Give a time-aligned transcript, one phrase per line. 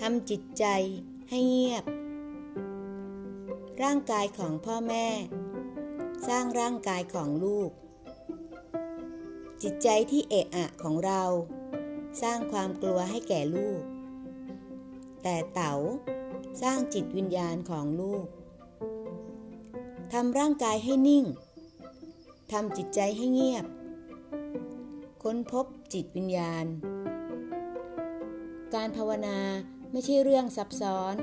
[0.00, 0.64] ทำจิตใจ
[1.30, 1.84] ให้เงียบ
[3.82, 5.06] ร่างกายของพ่อแม่
[6.28, 7.70] สร้างร่างกายของลูก
[9.62, 11.22] จิตใจที่เอะอะของเรา
[12.22, 13.80] สร้างความกลัวให้แก่ลูก
[15.22, 15.74] แต่เต๋า
[16.62, 18.26] สร้างจิตวิญญาณของลูก
[20.12, 21.24] ทำร่างกายให้นิ่ง
[22.52, 23.64] ทำจิตใจให้เงียบ
[25.22, 26.66] ค้นพบจิตวิญญาณ
[28.74, 29.38] การภาวนา
[29.92, 31.14] ไม่ใช่เรื่องซับซ้อน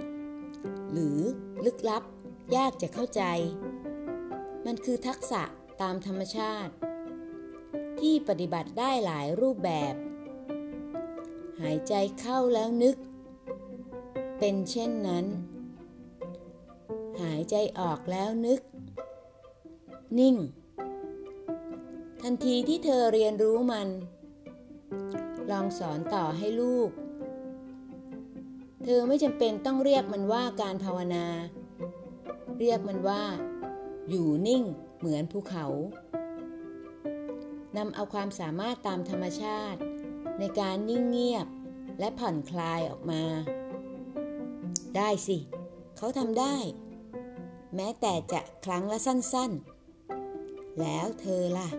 [0.91, 1.19] หรือ
[1.65, 2.03] ลึกลับ
[2.55, 3.23] ยากจะเข้าใจ
[4.65, 5.41] มันคือทักษะ
[5.81, 6.73] ตามธรรมชาติ
[7.99, 9.95] ที่ปฏิบัติได้หลายรูปแบบ
[11.61, 12.95] หายใจเข้าแล้วนึก
[14.39, 15.25] เป็นเช่นนั้น
[17.21, 18.61] หายใจออกแล้วนึก
[20.19, 20.35] นิ่ง
[22.21, 23.89] ทันทีที่เธอเรียนรู้มัน
[25.51, 26.89] ลองสอนต่อให้ลูก
[28.83, 31.25] เธอไม่จำเป็นต้องเรียกมันว่าการภาวนา
[32.59, 33.23] เรียกมันว่า
[34.09, 34.63] อยู่นิ่ง
[34.97, 35.65] เหมือนภูเขา
[37.77, 39.79] นำเอาความสามารถตามธรรมชาติ
[40.39, 41.47] ในการนิ่งเงียบ
[41.99, 43.23] และผ่อนคลายออกมา
[44.95, 45.37] ได้สิ
[45.97, 46.55] เขาทำได้
[47.75, 51.69] แม้แต่จะครั้งละสั้นๆ แล้วเธอล่ะ